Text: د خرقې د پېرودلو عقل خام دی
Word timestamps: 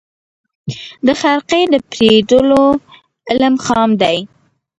د 1.05 1.07
خرقې 1.21 1.61
د 1.73 1.75
پېرودلو 1.91 2.61
عقل 3.31 3.53
خام 3.65 3.91
دی 4.01 4.17